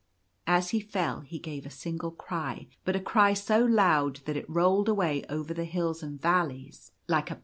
As 0.47 0.71
he 0.71 0.79
fell 0.79 1.19
he 1.19 1.37
gave 1.37 1.63
a 1.63 1.69
single 1.69 2.09
cry, 2.09 2.65
but 2.85 2.95
a 2.95 2.99
cry 2.99 3.35
so 3.35 3.63
loud 3.63 4.15
that 4.25 4.35
it 4.35 4.49
rolled 4.49 4.89
away 4.89 5.23
over 5.29 5.53
the 5.53 5.63
hills 5.65 6.01
and 6.01 6.19
valleys 6.19 6.91
like 7.07 7.29
a 7.29 7.35
t 7.35 7.39